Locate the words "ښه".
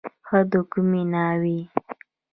0.27-0.39